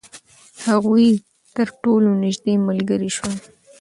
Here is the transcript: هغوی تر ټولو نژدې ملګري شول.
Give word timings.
هغوی 0.67 1.09
تر 1.55 1.67
ټولو 1.83 2.09
نژدې 2.23 2.55
ملګري 2.67 3.09
شول. 3.15 3.35